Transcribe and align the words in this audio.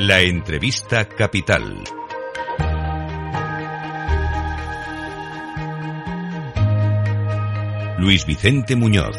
La 0.00 0.20
entrevista 0.20 1.08
capital. 1.08 1.82
Luis 7.98 8.24
Vicente 8.24 8.76
Muñoz. 8.76 9.16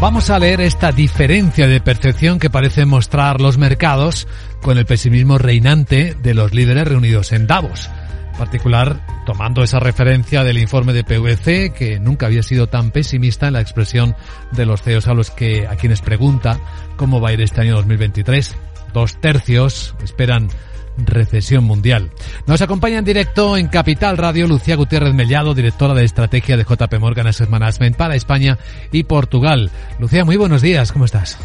Vamos 0.00 0.30
a 0.30 0.38
leer 0.38 0.62
esta 0.62 0.92
diferencia 0.92 1.68
de 1.68 1.82
percepción 1.82 2.38
que 2.38 2.48
parecen 2.48 2.88
mostrar 2.88 3.42
los 3.42 3.58
mercados 3.58 4.26
con 4.62 4.78
el 4.78 4.86
pesimismo 4.86 5.36
reinante 5.36 6.16
de 6.22 6.32
los 6.32 6.54
líderes 6.54 6.88
reunidos 6.88 7.32
en 7.32 7.46
Davos. 7.46 7.90
En 8.32 8.38
particular, 8.38 9.04
tomando 9.26 9.62
esa 9.62 9.78
referencia 9.78 10.42
del 10.42 10.56
informe 10.56 10.94
de 10.94 11.04
PVC, 11.04 11.74
que 11.74 12.00
nunca 12.00 12.24
había 12.26 12.42
sido 12.42 12.66
tan 12.66 12.90
pesimista 12.90 13.48
en 13.48 13.52
la 13.52 13.60
expresión 13.60 14.16
de 14.52 14.64
los 14.64 14.80
CEOs 14.80 15.06
a 15.06 15.12
los 15.12 15.30
que, 15.30 15.66
a 15.66 15.76
quienes 15.76 16.00
pregunta 16.00 16.58
cómo 16.96 17.20
va 17.20 17.28
a 17.28 17.32
ir 17.34 17.42
este 17.42 17.60
año 17.60 17.74
2023. 17.74 18.56
Dos 18.92 19.20
tercios 19.20 19.94
esperan 20.02 20.48
recesión 20.98 21.64
mundial. 21.64 22.10
Nos 22.46 22.60
acompaña 22.60 22.98
en 22.98 23.04
directo 23.04 23.56
en 23.56 23.68
Capital 23.68 24.18
Radio 24.18 24.46
Lucía 24.46 24.76
Gutiérrez 24.76 25.14
Mellado, 25.14 25.54
directora 25.54 25.94
de 25.94 26.04
estrategia 26.04 26.56
de 26.56 26.64
JP 26.64 26.98
Morgan 27.00 27.26
Asset 27.26 27.48
Management 27.48 27.96
para 27.96 28.14
España 28.14 28.58
y 28.90 29.04
Portugal. 29.04 29.70
Lucía, 29.98 30.24
muy 30.24 30.36
buenos 30.36 30.62
días, 30.62 30.92
¿cómo 30.92 31.06
estás? 31.06 31.38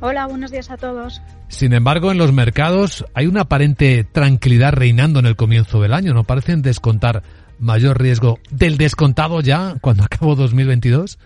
Hola, 0.00 0.26
buenos 0.26 0.52
días 0.52 0.70
a 0.70 0.76
todos. 0.76 1.20
Sin 1.48 1.72
embargo, 1.72 2.12
en 2.12 2.18
los 2.18 2.32
mercados 2.32 3.04
hay 3.14 3.26
una 3.26 3.42
aparente 3.42 4.04
tranquilidad 4.04 4.72
reinando 4.72 5.18
en 5.18 5.26
el 5.26 5.34
comienzo 5.34 5.80
del 5.80 5.94
año. 5.94 6.14
¿No 6.14 6.24
parecen 6.24 6.62
descontar 6.62 7.22
mayor 7.58 8.00
riesgo 8.00 8.38
del 8.50 8.78
descontado 8.78 9.40
ya 9.40 9.74
cuando 9.80 10.04
acabó 10.04 10.36
2022? 10.36 11.18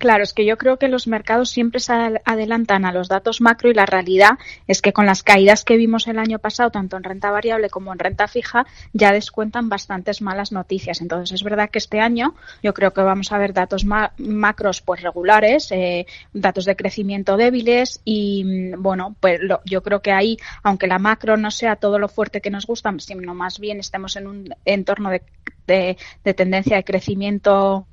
Claro, 0.00 0.22
es 0.24 0.32
que 0.32 0.46
yo 0.46 0.56
creo 0.56 0.78
que 0.78 0.88
los 0.88 1.06
mercados 1.06 1.50
siempre 1.50 1.78
se 1.78 1.92
adelantan 2.24 2.86
a 2.86 2.92
los 2.92 3.08
datos 3.08 3.42
macro 3.42 3.70
y 3.70 3.74
la 3.74 3.84
realidad 3.84 4.38
es 4.66 4.80
que 4.80 4.94
con 4.94 5.04
las 5.04 5.22
caídas 5.22 5.62
que 5.62 5.76
vimos 5.76 6.08
el 6.08 6.18
año 6.18 6.38
pasado, 6.38 6.70
tanto 6.70 6.96
en 6.96 7.04
renta 7.04 7.30
variable 7.30 7.68
como 7.68 7.92
en 7.92 7.98
renta 7.98 8.26
fija, 8.26 8.64
ya 8.94 9.12
descuentan 9.12 9.68
bastantes 9.68 10.22
malas 10.22 10.52
noticias. 10.52 11.02
Entonces, 11.02 11.34
es 11.34 11.44
verdad 11.44 11.68
que 11.68 11.78
este 11.78 12.00
año 12.00 12.34
yo 12.62 12.72
creo 12.72 12.94
que 12.94 13.02
vamos 13.02 13.30
a 13.30 13.36
ver 13.36 13.52
datos 13.52 13.84
macros 13.84 14.80
pues 14.80 15.02
regulares, 15.02 15.70
eh, 15.70 16.06
datos 16.32 16.64
de 16.64 16.76
crecimiento 16.76 17.36
débiles 17.36 18.00
y, 18.02 18.72
bueno, 18.78 19.16
pues 19.20 19.38
yo 19.66 19.82
creo 19.82 20.00
que 20.00 20.12
ahí, 20.12 20.38
aunque 20.62 20.86
la 20.86 20.98
macro 20.98 21.36
no 21.36 21.50
sea 21.50 21.76
todo 21.76 21.98
lo 21.98 22.08
fuerte 22.08 22.40
que 22.40 22.48
nos 22.48 22.66
gusta, 22.66 22.90
sino 23.00 23.34
más 23.34 23.58
bien 23.58 23.80
estemos 23.80 24.16
en 24.16 24.28
un 24.28 24.54
entorno 24.64 25.10
de 25.10 25.96
tendencia 26.34 26.76
de 26.76 26.84
crecimiento 26.84 27.86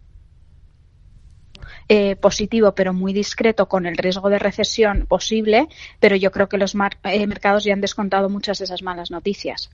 eh, 1.87 2.15
positivo 2.15 2.73
pero 2.73 2.93
muy 2.93 3.13
discreto 3.13 3.67
con 3.67 3.85
el 3.85 3.97
riesgo 3.97 4.29
de 4.29 4.39
recesión 4.39 5.05
posible, 5.07 5.67
pero 5.99 6.15
yo 6.15 6.31
creo 6.31 6.49
que 6.49 6.57
los 6.57 6.75
eh, 6.75 7.27
mercados 7.27 7.63
ya 7.63 7.73
han 7.73 7.81
descontado 7.81 8.29
muchas 8.29 8.59
de 8.59 8.65
esas 8.65 8.81
malas 8.81 9.11
noticias. 9.11 9.69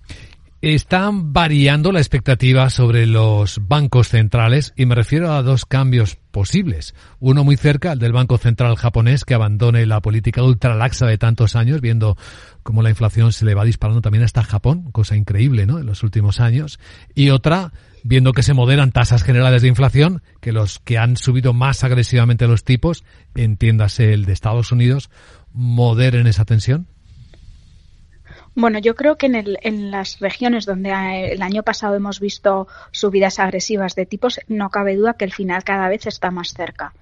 Están 0.64 1.34
variando 1.34 1.92
la 1.92 2.00
expectativa 2.00 2.70
sobre 2.70 3.06
los 3.06 3.60
bancos 3.68 4.08
centrales 4.08 4.72
y 4.78 4.86
me 4.86 4.96
refiero 4.96 5.34
a 5.34 5.44
dos 5.44 5.66
cambios 5.66 6.16
posibles. 6.32 6.96
Uno 7.20 7.44
muy 7.44 7.58
cerca, 7.58 7.92
el 7.92 8.00
del 8.00 8.14
Banco 8.14 8.38
Central 8.38 8.78
japonés, 8.78 9.26
que 9.26 9.34
abandone 9.34 9.86
la 9.86 10.00
política 10.00 10.42
ultralaxa 10.42 11.06
de 11.06 11.18
tantos 11.18 11.58
años, 11.58 11.82
viendo 11.82 12.18
cómo 12.64 12.82
la 12.82 12.92
inflación 12.92 13.34
se 13.34 13.44
le 13.44 13.56
va 13.56 13.66
disparando 13.66 14.00
también 14.00 14.24
hasta 14.24 14.42
Japón, 14.42 14.90
cosa 14.94 15.18
increíble, 15.18 15.66
¿no?, 15.66 15.80
en 15.80 15.86
los 15.86 16.02
últimos 16.02 16.40
años. 16.40 16.80
Y 17.14 17.32
otra, 17.32 17.74
viendo 18.06 18.32
que 18.32 18.42
se 18.42 18.54
moderan 18.54 18.94
tasas 18.94 19.24
generales 19.24 19.64
de 19.64 19.68
inflación, 19.68 20.22
que 20.40 20.54
los 20.54 20.80
que 20.80 20.98
han 20.98 21.18
subido 21.18 21.52
más 21.52 21.84
agresivamente 21.84 22.48
los 22.48 22.64
tipos, 22.64 23.04
entiéndase 23.36 24.14
el 24.14 24.24
de 24.24 24.32
Estados 24.32 24.72
Unidos, 24.72 25.10
moderen 25.52 26.26
esa 26.26 26.46
tensión? 26.46 26.88
Bueno, 28.56 28.78
yo 28.78 28.96
creo 28.96 29.18
que 29.18 29.26
en, 29.26 29.36
el, 29.36 29.58
en, 29.64 29.90
las 29.90 30.20
regiones 30.20 30.66
donde 30.66 30.92
eh, 30.92 31.34
el 31.34 31.42
año 31.42 31.64
pasado 31.64 31.96
hemos 31.96 32.20
visto 32.20 32.68
subidas 32.92 33.40
agresivas 33.40 33.96
de 33.96 34.06
tipos, 34.06 34.40
no 34.48 34.70
cabe 34.70 34.96
duda 34.96 35.16
que 35.16 35.26
el 35.26 35.34
final 35.34 35.64
cada 35.64 35.90
vez 35.90 36.06
está 36.06 36.30
más 36.30 36.54
cerca. 36.54 36.94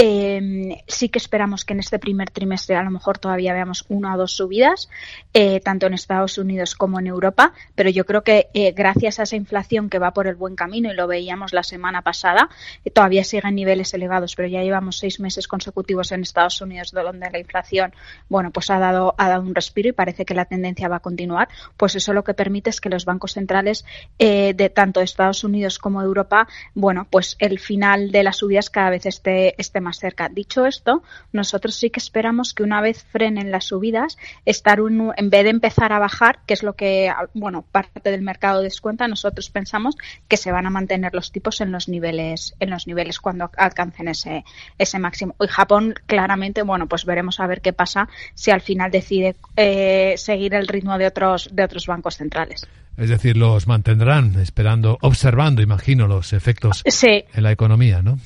Eh, 0.00 0.80
sí 0.86 1.08
que 1.08 1.18
esperamos 1.18 1.64
que 1.64 1.72
en 1.72 1.80
este 1.80 1.98
primer 1.98 2.30
trimestre 2.30 2.76
a 2.76 2.84
lo 2.84 2.90
mejor 2.90 3.18
todavía 3.18 3.52
veamos 3.52 3.84
una 3.88 4.14
o 4.14 4.18
dos 4.18 4.30
subidas, 4.30 4.88
eh, 5.34 5.58
tanto 5.58 5.86
en 5.86 5.94
Estados 5.94 6.38
Unidos 6.38 6.76
como 6.76 7.00
en 7.00 7.08
Europa, 7.08 7.52
pero 7.74 7.90
yo 7.90 8.06
creo 8.06 8.22
que 8.22 8.48
eh, 8.54 8.70
gracias 8.70 9.18
a 9.18 9.24
esa 9.24 9.34
inflación 9.34 9.90
que 9.90 9.98
va 9.98 10.12
por 10.12 10.28
el 10.28 10.36
buen 10.36 10.54
camino 10.54 10.92
y 10.92 10.94
lo 10.94 11.08
veíamos 11.08 11.52
la 11.52 11.64
semana 11.64 12.02
pasada, 12.02 12.48
eh, 12.84 12.90
todavía 12.90 13.24
sigue 13.24 13.48
en 13.48 13.56
niveles 13.56 13.92
elevados, 13.92 14.36
pero 14.36 14.46
ya 14.46 14.62
llevamos 14.62 14.98
seis 14.98 15.18
meses 15.18 15.48
consecutivos 15.48 16.12
en 16.12 16.22
Estados 16.22 16.60
Unidos 16.60 16.92
donde 16.92 17.28
la 17.30 17.38
inflación, 17.40 17.92
bueno, 18.28 18.52
pues 18.52 18.70
ha 18.70 18.78
dado, 18.78 19.16
ha 19.18 19.28
dado 19.28 19.42
un 19.42 19.54
respiro 19.54 19.88
y 19.88 19.92
parece 19.92 20.24
que 20.24 20.34
la 20.34 20.44
tendencia 20.44 20.88
va 20.88 20.96
a 20.96 21.00
continuar, 21.00 21.48
pues 21.76 21.96
eso 21.96 22.12
lo 22.12 22.22
que 22.22 22.34
permite 22.34 22.70
es 22.70 22.80
que 22.80 22.88
los 22.88 23.04
bancos 23.04 23.32
centrales 23.32 23.84
eh, 24.20 24.54
de 24.54 24.70
tanto 24.70 25.00
Estados 25.00 25.42
Unidos 25.42 25.80
como 25.80 26.00
de 26.00 26.06
Europa, 26.06 26.46
bueno, 26.74 27.08
pues 27.10 27.36
el 27.40 27.58
final 27.58 28.12
de 28.12 28.22
las 28.22 28.36
subidas 28.36 28.70
cada 28.70 28.90
vez 28.90 29.06
esté, 29.06 29.60
esté 29.60 29.80
más 29.80 29.87
más 29.88 29.98
cerca. 29.98 30.28
Dicho 30.28 30.66
esto, 30.66 31.02
nosotros 31.32 31.74
sí 31.74 31.88
que 31.88 31.98
esperamos 31.98 32.52
que 32.52 32.62
una 32.62 32.82
vez 32.82 33.04
frenen 33.10 33.50
las 33.50 33.64
subidas, 33.64 34.18
estar 34.44 34.82
un, 34.82 35.12
en 35.16 35.30
vez 35.30 35.44
de 35.44 35.50
empezar 35.50 35.92
a 35.94 35.98
bajar, 35.98 36.40
que 36.46 36.52
es 36.52 36.62
lo 36.62 36.74
que, 36.74 37.10
bueno, 37.32 37.64
parte 37.72 38.10
del 38.10 38.20
mercado 38.20 38.60
descuenta, 38.60 39.08
nosotros 39.08 39.48
pensamos 39.48 39.96
que 40.28 40.36
se 40.36 40.52
van 40.52 40.66
a 40.66 40.70
mantener 40.70 41.14
los 41.14 41.32
tipos 41.32 41.62
en 41.62 41.72
los 41.72 41.88
niveles, 41.88 42.54
en 42.60 42.68
los 42.68 42.86
niveles 42.86 43.18
cuando 43.18 43.50
alcancen 43.56 44.08
ese, 44.08 44.44
ese 44.76 44.98
máximo. 44.98 45.34
Y 45.40 45.46
Japón, 45.48 45.94
claramente, 46.06 46.62
bueno, 46.62 46.86
pues 46.86 47.06
veremos 47.06 47.40
a 47.40 47.46
ver 47.46 47.62
qué 47.62 47.72
pasa 47.72 48.08
si 48.34 48.50
al 48.50 48.60
final 48.60 48.90
decide 48.90 49.36
eh, 49.56 50.14
seguir 50.18 50.54
el 50.54 50.68
ritmo 50.68 50.98
de 50.98 51.06
otros, 51.06 51.48
de 51.50 51.64
otros 51.64 51.86
bancos 51.86 52.16
centrales. 52.16 52.68
Es 52.98 53.08
decir, 53.08 53.36
los 53.36 53.66
mantendrán 53.66 54.34
esperando, 54.40 54.98
observando, 55.00 55.62
imagino, 55.62 56.08
los 56.08 56.32
efectos 56.32 56.82
en 56.84 57.42
la 57.42 57.52
economía, 57.52 58.02
¿no? 58.02 58.18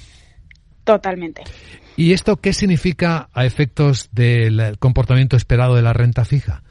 Totalmente. 0.85 1.43
¿Y 1.97 2.13
esto 2.13 2.37
qué 2.39 2.53
significa 2.53 3.29
a 3.33 3.45
efectos 3.45 4.09
del 4.13 4.79
comportamiento 4.79 5.37
esperado 5.37 5.75
de 5.75 5.83
la 5.83 5.93
renta 5.93 6.25
fija? 6.25 6.63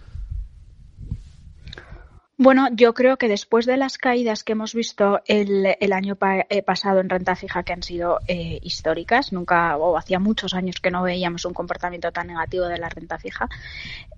Bueno, 2.44 2.70
yo 2.74 2.96
creo 2.96 3.18
que 3.18 3.28
después 3.28 3.68
de 3.68 3.78
las 3.78 4.00
caídas 4.00 4.44
que 4.44 4.54
hemos 4.54 4.74
visto 4.74 5.22
el, 5.28 5.76
el 5.80 5.94
año 5.94 6.18
eh, 6.50 6.64
pasado 6.64 7.00
en 7.00 7.08
renta 7.08 7.36
fija, 7.36 7.62
que 7.62 7.72
han 7.72 7.84
sido 7.84 8.18
eh, 8.28 8.58
históricas, 8.64 9.32
nunca 9.32 9.78
o 9.78 9.96
hacía 9.96 10.18
muchos 10.18 10.56
años 10.56 10.78
que 10.82 10.90
no 10.90 11.04
veíamos 11.04 11.46
un 11.46 11.54
comportamiento 11.54 12.12
tan 12.12 12.26
negativo 12.26 12.66
de 12.66 12.80
la 12.80 12.90
renta 12.90 13.20
fija, 13.20 13.48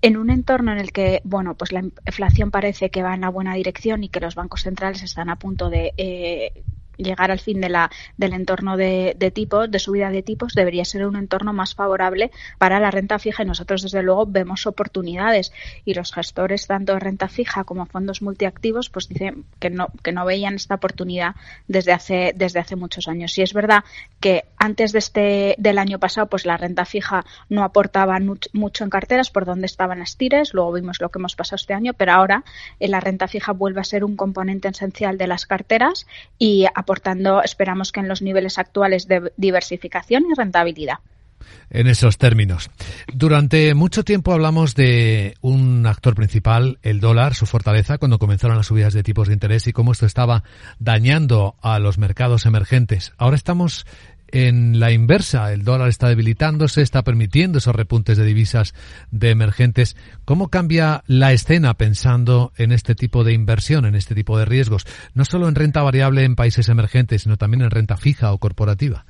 en 0.00 0.16
un 0.16 0.30
entorno 0.30 0.72
en 0.72 0.78
el 0.78 0.90
que, 0.90 1.20
bueno, 1.24 1.54
pues 1.54 1.70
la 1.70 1.80
inflación 1.80 2.50
parece 2.50 2.88
que 2.88 3.02
va 3.02 3.12
en 3.12 3.20
la 3.20 3.28
buena 3.28 3.56
dirección 3.56 4.04
y 4.04 4.08
que 4.08 4.20
los 4.20 4.36
bancos 4.36 4.62
centrales 4.62 5.02
están 5.02 5.28
a 5.28 5.36
punto 5.36 5.68
de 5.68 5.92
eh, 5.98 6.64
llegar 6.96 7.30
al 7.30 7.40
fin 7.40 7.60
de 7.60 7.68
la, 7.68 7.90
del 8.16 8.32
entorno 8.32 8.76
de, 8.76 9.14
tipos, 9.34 9.70
de 9.70 9.78
subida 9.78 10.10
de 10.10 10.22
tipos, 10.22 10.54
debería 10.54 10.84
ser 10.84 11.06
un 11.06 11.16
entorno 11.16 11.52
más 11.52 11.74
favorable 11.74 12.30
para 12.58 12.80
la 12.80 12.90
renta 12.90 13.18
fija 13.18 13.42
y 13.42 13.46
nosotros 13.46 13.82
desde 13.82 14.02
luego 14.02 14.26
vemos 14.26 14.66
oportunidades 14.66 15.52
y 15.84 15.94
los 15.94 16.12
gestores 16.12 16.66
tanto 16.66 16.94
de 16.94 17.00
renta 17.00 17.28
fija 17.28 17.64
como 17.64 17.86
fondos 17.86 18.22
multiactivos 18.22 18.90
pues 18.90 19.08
dicen 19.08 19.44
que 19.58 19.70
no, 19.70 19.88
que 20.02 20.12
no 20.12 20.24
veían 20.24 20.54
esta 20.54 20.76
oportunidad 20.76 21.34
desde 21.68 21.92
hace, 21.92 22.32
desde 22.34 22.60
hace 22.60 22.76
muchos 22.76 23.08
años. 23.08 23.36
Y 23.38 23.42
es 23.42 23.52
verdad 23.52 23.84
que 24.20 24.44
antes 24.56 24.92
de 24.92 24.98
este, 24.98 25.54
del 25.58 25.78
año 25.78 25.98
pasado 25.98 26.28
pues 26.28 26.46
la 26.46 26.56
renta 26.56 26.84
fija 26.84 27.24
no 27.48 27.64
aportaba 27.64 28.18
mucho 28.52 28.84
en 28.84 28.90
carteras 28.90 29.30
por 29.30 29.44
donde 29.44 29.66
estaban 29.66 29.98
las 29.98 30.16
tires, 30.16 30.54
luego 30.54 30.72
vimos 30.72 31.00
lo 31.00 31.10
que 31.10 31.18
hemos 31.18 31.36
pasado 31.36 31.56
este 31.56 31.74
año, 31.74 31.92
pero 31.94 32.12
ahora 32.12 32.44
eh, 32.80 32.88
la 32.88 33.00
renta 33.00 33.28
fija 33.28 33.52
vuelve 33.52 33.80
a 33.80 33.84
ser 33.84 34.04
un 34.04 34.16
componente 34.16 34.68
esencial 34.68 35.18
de 35.18 35.26
las 35.26 35.46
carteras 35.46 36.06
y 36.38 36.66
a 36.74 36.83
aportando, 36.84 37.42
esperamos 37.42 37.90
que 37.90 38.00
en 38.00 38.08
los 38.08 38.22
niveles 38.22 38.58
actuales 38.58 39.08
de 39.08 39.32
diversificación 39.36 40.24
y 40.30 40.34
rentabilidad 40.34 40.98
en 41.70 41.86
esos 41.86 42.18
términos. 42.18 42.70
Durante 43.12 43.74
mucho 43.74 44.04
tiempo 44.04 44.32
hablamos 44.32 44.74
de 44.74 45.34
un 45.40 45.86
actor 45.86 46.14
principal, 46.14 46.78
el 46.82 47.00
dólar, 47.00 47.34
su 47.34 47.46
fortaleza, 47.46 47.98
cuando 47.98 48.18
comenzaron 48.18 48.56
las 48.56 48.66
subidas 48.66 48.94
de 48.94 49.02
tipos 49.02 49.28
de 49.28 49.34
interés 49.34 49.66
y 49.66 49.72
cómo 49.72 49.92
esto 49.92 50.06
estaba 50.06 50.44
dañando 50.78 51.56
a 51.60 51.78
los 51.78 51.98
mercados 51.98 52.46
emergentes. 52.46 53.12
Ahora 53.18 53.36
estamos 53.36 53.86
en 54.28 54.80
la 54.80 54.90
inversa. 54.90 55.52
El 55.52 55.64
dólar 55.64 55.88
está 55.88 56.08
debilitándose, 56.08 56.82
está 56.82 57.02
permitiendo 57.02 57.58
esos 57.58 57.74
repuntes 57.74 58.18
de 58.18 58.24
divisas 58.24 58.74
de 59.10 59.30
emergentes. 59.30 59.96
¿Cómo 60.24 60.48
cambia 60.48 61.04
la 61.06 61.32
escena 61.32 61.74
pensando 61.74 62.52
en 62.56 62.72
este 62.72 62.94
tipo 62.94 63.24
de 63.24 63.32
inversión, 63.32 63.86
en 63.86 63.94
este 63.94 64.14
tipo 64.14 64.38
de 64.38 64.44
riesgos? 64.44 64.86
No 65.14 65.24
solo 65.24 65.48
en 65.48 65.54
renta 65.54 65.82
variable 65.82 66.24
en 66.24 66.36
países 66.36 66.68
emergentes, 66.68 67.22
sino 67.22 67.36
también 67.36 67.62
en 67.62 67.70
renta 67.70 67.96
fija 67.96 68.32
o 68.32 68.38
corporativa. 68.38 69.04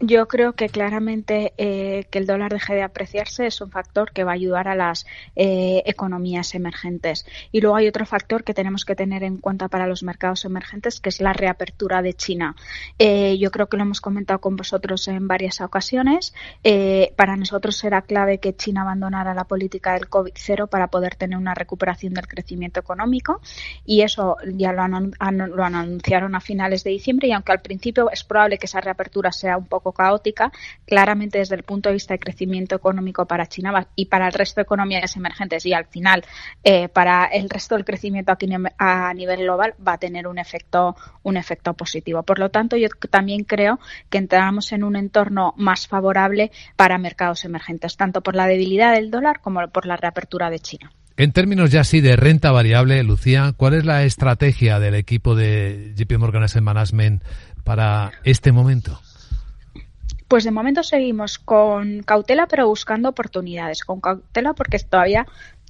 Yo 0.00 0.28
creo 0.28 0.52
que 0.52 0.68
claramente 0.68 1.54
eh, 1.56 2.04
que 2.10 2.18
el 2.18 2.26
dólar 2.26 2.52
deje 2.52 2.74
de 2.74 2.82
apreciarse 2.82 3.46
es 3.46 3.62
un 3.62 3.70
factor 3.70 4.12
que 4.12 4.24
va 4.24 4.32
a 4.32 4.34
ayudar 4.34 4.68
a 4.68 4.74
las 4.74 5.06
eh, 5.36 5.82
economías 5.86 6.54
emergentes. 6.54 7.24
Y 7.50 7.62
luego 7.62 7.76
hay 7.76 7.88
otro 7.88 8.04
factor 8.04 8.44
que 8.44 8.52
tenemos 8.52 8.84
que 8.84 8.94
tener 8.94 9.24
en 9.24 9.38
cuenta 9.38 9.68
para 9.68 9.86
los 9.86 10.02
mercados 10.02 10.44
emergentes, 10.44 11.00
que 11.00 11.08
es 11.08 11.22
la 11.22 11.32
reapertura 11.32 12.02
de 12.02 12.12
China. 12.12 12.56
Eh, 12.98 13.38
yo 13.38 13.50
creo 13.50 13.68
que 13.68 13.78
lo 13.78 13.84
hemos 13.84 14.02
comentado 14.02 14.38
con 14.38 14.56
vosotros 14.56 15.08
en 15.08 15.28
varias 15.28 15.62
ocasiones. 15.62 16.34
para 17.16 17.36
nosotros 17.36 17.76
será 17.76 18.02
clave 18.02 18.38
que 18.38 18.54
China 18.54 18.82
abandonara 18.82 19.32
la 19.32 19.44
política 19.44 19.94
del 19.94 20.10
COVID-0 20.10 20.68
para 20.68 20.88
poder 20.88 21.14
tener 21.14 21.38
una 21.38 21.54
recuperación 21.54 22.12
del 22.12 22.28
crecimiento 22.28 22.80
económico. 22.80 23.40
Y 23.86 24.02
eso 24.02 24.36
ya 24.52 24.72
lo, 24.72 24.86
lo 24.88 25.64
anunciaron 25.64 26.34
a 26.34 26.40
finales 26.40 26.84
de 26.84 26.90
diciembre. 26.90 27.28
Y 27.28 27.32
aunque 27.32 27.52
al 27.52 27.62
principio 27.62 28.10
es 28.10 28.24
probable 28.24 28.58
que 28.58 28.66
esa 28.66 28.82
reapertura 28.82 29.32
sea 29.32 29.56
un 29.56 29.66
poco 29.66 29.85
caótica, 29.92 30.52
claramente 30.86 31.38
desde 31.38 31.56
el 31.56 31.62
punto 31.62 31.88
de 31.88 31.94
vista 31.94 32.14
de 32.14 32.18
crecimiento 32.18 32.76
económico 32.76 33.26
para 33.26 33.46
China 33.46 33.88
y 33.94 34.06
para 34.06 34.26
el 34.26 34.32
resto 34.32 34.60
de 34.60 34.62
economías 34.62 35.16
emergentes 35.16 35.66
y 35.66 35.72
al 35.72 35.86
final 35.86 36.24
eh, 36.64 36.88
para 36.88 37.26
el 37.26 37.48
resto 37.50 37.74
del 37.74 37.84
crecimiento 37.84 38.32
aquí 38.32 38.48
a 38.78 39.14
nivel 39.14 39.40
global 39.40 39.74
va 39.86 39.94
a 39.94 39.98
tener 39.98 40.26
un 40.26 40.38
efecto, 40.38 40.96
un 41.22 41.36
efecto 41.36 41.74
positivo. 41.74 42.22
Por 42.22 42.38
lo 42.38 42.50
tanto, 42.50 42.76
yo 42.76 42.88
también 43.10 43.44
creo 43.44 43.78
que 44.10 44.18
entramos 44.18 44.72
en 44.72 44.84
un 44.84 44.96
entorno 44.96 45.54
más 45.56 45.86
favorable 45.86 46.50
para 46.76 46.98
mercados 46.98 47.44
emergentes, 47.44 47.96
tanto 47.96 48.22
por 48.22 48.34
la 48.34 48.46
debilidad 48.46 48.94
del 48.94 49.10
dólar 49.10 49.40
como 49.40 49.66
por 49.68 49.86
la 49.86 49.96
reapertura 49.96 50.50
de 50.50 50.60
China. 50.60 50.92
En 51.18 51.32
términos 51.32 51.70
ya 51.70 51.80
así 51.80 52.02
de 52.02 52.14
renta 52.14 52.52
variable, 52.52 53.02
Lucía, 53.02 53.54
¿cuál 53.56 53.74
es 53.74 53.86
la 53.86 54.04
estrategia 54.04 54.78
del 54.78 54.94
equipo 54.94 55.34
de 55.34 55.94
JP 55.96 56.18
Morgan 56.18 56.42
Asset 56.42 56.62
Management 56.62 57.22
para 57.64 58.12
este 58.24 58.52
momento? 58.52 59.00
Pues 60.28 60.42
de 60.44 60.50
momento 60.50 60.82
seguimos 60.82 61.38
con 61.38 62.02
cautela, 62.02 62.48
pero 62.48 62.66
buscando 62.66 63.08
oportunidades. 63.08 63.84
Con 63.84 64.00
cautela 64.00 64.54
porque 64.54 64.78
todavía 64.80 65.26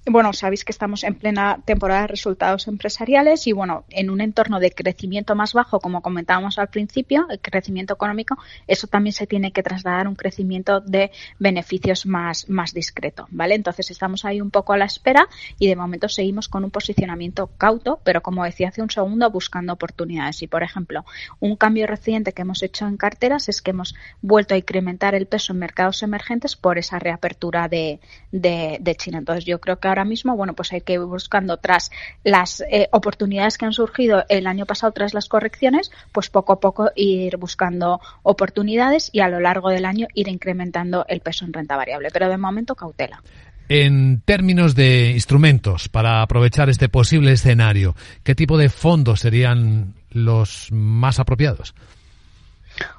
bueno, 0.08 0.32
sabéis 0.32 0.64
que 0.64 0.70
estamos 0.70 1.02
en 1.02 1.16
plena 1.16 1.60
temporada 1.64 2.02
de 2.02 2.06
resultados 2.06 2.68
empresariales 2.68 3.46
y 3.48 3.52
bueno, 3.52 3.84
en 3.90 4.08
un 4.08 4.20
entorno 4.20 4.60
de 4.60 4.70
crecimiento 4.70 5.34
más 5.34 5.52
bajo, 5.52 5.80
como 5.80 6.00
comentábamos 6.00 6.58
al 6.58 6.68
principio, 6.68 7.26
el 7.28 7.40
crecimiento 7.40 7.94
económico, 7.94 8.36
eso 8.68 8.86
también 8.86 9.12
se 9.12 9.26
tiene 9.26 9.50
que 9.50 9.64
trasladar 9.64 10.06
a 10.06 10.08
un 10.08 10.14
crecimiento 10.14 10.80
de 10.80 11.10
beneficios 11.40 12.06
más, 12.06 12.48
más 12.48 12.72
discreto, 12.72 13.26
¿vale? 13.30 13.56
Entonces 13.56 13.90
estamos 13.90 14.24
ahí 14.24 14.40
un 14.40 14.52
poco 14.52 14.72
a 14.72 14.76
la 14.76 14.84
espera 14.84 15.28
y 15.58 15.66
de 15.66 15.74
momento 15.74 16.08
seguimos 16.08 16.48
con 16.48 16.62
un 16.62 16.70
posicionamiento 16.70 17.48
cauto, 17.58 17.98
pero 18.04 18.22
como 18.22 18.44
decía 18.44 18.68
hace 18.68 18.82
un 18.82 18.90
segundo, 18.90 19.28
buscando 19.30 19.72
oportunidades. 19.72 20.40
Y 20.42 20.46
por 20.46 20.62
ejemplo, 20.62 21.04
un 21.40 21.56
cambio 21.56 21.86
reciente 21.88 22.32
que 22.32 22.42
hemos 22.42 22.62
hecho 22.62 22.86
en 22.86 22.96
carteras 22.96 23.48
es 23.48 23.60
que 23.60 23.72
hemos 23.72 23.96
vuelto 24.22 24.54
a 24.54 24.58
incrementar 24.58 25.16
el 25.16 25.26
peso 25.26 25.52
en 25.52 25.58
mercados 25.58 26.04
emergentes 26.04 26.54
por 26.54 26.78
esa 26.78 27.00
reapertura 27.00 27.66
de, 27.66 27.98
de, 28.30 28.78
de 28.80 28.94
China. 28.94 29.18
Entonces 29.18 29.44
yo 29.44 29.60
creo 29.60 29.80
que 29.80 29.95
mismo, 30.04 30.36
bueno, 30.36 30.54
pues 30.54 30.72
hay 30.72 30.80
que 30.80 30.94
ir 30.94 31.00
buscando 31.00 31.56
tras 31.56 31.90
las 32.24 32.62
eh, 32.70 32.88
oportunidades 32.92 33.58
que 33.58 33.64
han 33.64 33.72
surgido 33.72 34.24
el 34.28 34.46
año 34.46 34.66
pasado 34.66 34.92
tras 34.92 35.14
las 35.14 35.28
correcciones, 35.28 35.90
pues 36.12 36.28
poco 36.30 36.52
a 36.52 36.60
poco 36.60 36.90
ir 36.94 37.36
buscando 37.36 38.00
oportunidades 38.22 39.10
y 39.12 39.20
a 39.20 39.28
lo 39.28 39.40
largo 39.40 39.70
del 39.70 39.84
año 39.84 40.06
ir 40.14 40.28
incrementando 40.28 41.04
el 41.08 41.20
peso 41.20 41.44
en 41.44 41.52
renta 41.52 41.76
variable. 41.76 42.08
Pero 42.12 42.28
de 42.28 42.36
momento 42.36 42.74
cautela. 42.74 43.22
En 43.68 44.20
términos 44.20 44.76
de 44.76 45.10
instrumentos 45.10 45.88
para 45.88 46.22
aprovechar 46.22 46.70
este 46.70 46.88
posible 46.88 47.32
escenario, 47.32 47.96
¿qué 48.22 48.36
tipo 48.36 48.58
de 48.58 48.68
fondos 48.68 49.20
serían 49.20 49.94
los 50.10 50.68
más 50.70 51.18
apropiados? 51.18 51.74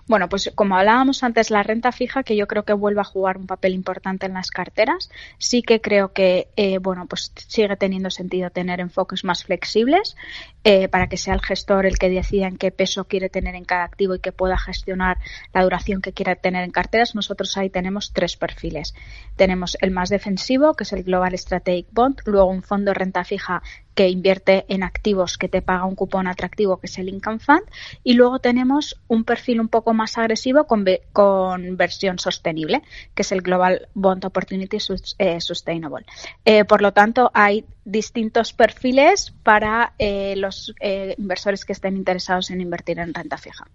Bueno, 0.07 0.29
pues 0.29 0.51
como 0.55 0.77
hablábamos 0.77 1.21
antes, 1.23 1.51
la 1.51 1.63
renta 1.63 1.91
fija, 1.91 2.23
que 2.23 2.37
yo 2.37 2.47
creo 2.47 2.63
que 2.63 2.71
vuelve 2.71 3.01
a 3.01 3.03
jugar 3.03 3.37
un 3.37 3.45
papel 3.45 3.73
importante 3.73 4.25
en 4.25 4.33
las 4.33 4.51
carteras, 4.51 5.09
sí 5.37 5.61
que 5.61 5.81
creo 5.81 6.13
que, 6.13 6.47
eh, 6.55 6.77
bueno, 6.77 7.07
pues 7.07 7.33
sigue 7.35 7.75
teniendo 7.75 8.09
sentido 8.09 8.49
tener 8.49 8.79
enfoques 8.79 9.25
más 9.25 9.43
flexibles 9.43 10.15
eh, 10.63 10.87
para 10.87 11.07
que 11.07 11.17
sea 11.17 11.33
el 11.33 11.41
gestor 11.41 11.85
el 11.85 11.97
que 11.97 12.09
decida 12.09 12.47
en 12.47 12.57
qué 12.57 12.71
peso 12.71 13.05
quiere 13.05 13.29
tener 13.29 13.55
en 13.55 13.65
cada 13.65 13.83
activo 13.83 14.15
y 14.15 14.19
que 14.19 14.31
pueda 14.31 14.57
gestionar 14.57 15.17
la 15.53 15.63
duración 15.63 16.01
que 16.01 16.13
quiera 16.13 16.35
tener 16.35 16.63
en 16.63 16.71
carteras. 16.71 17.13
Nosotros 17.13 17.57
ahí 17.57 17.69
tenemos 17.69 18.13
tres 18.13 18.37
perfiles. 18.37 18.93
Tenemos 19.35 19.77
el 19.81 19.91
más 19.91 20.07
defensivo, 20.07 20.73
que 20.73 20.85
es 20.85 20.93
el 20.93 21.03
Global 21.03 21.37
Strategic 21.37 21.87
Bond, 21.91 22.21
luego 22.25 22.49
un 22.49 22.63
fondo 22.63 22.91
de 22.91 22.95
renta 22.95 23.25
fija 23.25 23.61
que 23.97 24.09
invierte 24.09 24.63
en 24.69 24.83
activos 24.83 25.39
que 25.39 25.49
te 25.49 25.63
paga 25.63 25.85
un 25.85 25.95
cupón 25.95 26.27
atractivo, 26.27 26.77
que 26.79 26.85
es 26.85 26.99
el 26.99 27.09
Income 27.09 27.39
Fund, 27.39 27.63
y 28.03 28.13
luego 28.13 28.37
tenemos 28.37 29.01
un 29.07 29.23
perfil 29.23 29.59
un 29.59 29.69
poco 29.69 29.91
más 29.97 30.17
agresivo 30.17 30.65
con, 30.65 30.85
con 31.11 31.75
versión 31.75 32.19
sostenible, 32.19 32.81
que 33.13 33.23
es 33.23 33.31
el 33.33 33.41
Global 33.41 33.89
Bond 33.93 34.23
Opportunity 34.23 34.77
eh, 35.17 35.41
Sustainable. 35.41 36.05
Eh, 36.45 36.63
por 36.63 36.81
lo 36.81 36.93
tanto, 36.93 37.29
hay 37.33 37.65
distintos 37.83 38.53
perfiles 38.53 39.33
para 39.43 39.93
eh, 39.99 40.35
los 40.37 40.73
inversores 41.17 41.65
que 41.65 41.73
estén 41.73 41.97
interesados 41.97 42.49
en 42.51 42.61
invertir 42.61 42.99
en 42.99 43.13
renta 43.13 43.37
fija. 43.37 43.65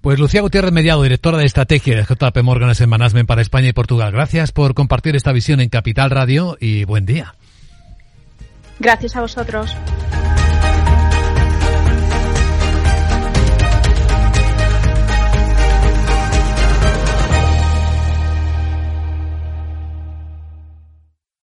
Pues 0.00 0.18
Lucía 0.18 0.40
Gutiérrez 0.40 0.72
Mediado, 0.72 1.02
directora 1.02 1.36
de 1.36 1.44
estrategia 1.44 1.94
de 1.94 2.02
JP 2.04 2.42
Morgan 2.42 2.72
en 2.78 2.88
Management 2.88 3.28
para 3.28 3.42
España 3.42 3.68
y 3.68 3.72
Portugal. 3.74 4.10
Gracias 4.12 4.50
por 4.50 4.74
compartir 4.74 5.14
esta 5.14 5.30
visión 5.30 5.60
en 5.60 5.68
Capital 5.68 6.10
Radio 6.10 6.56
y 6.58 6.84
buen 6.84 7.04
día. 7.04 7.34
Gracias 8.78 9.14
a 9.14 9.20
vosotros. 9.20 9.76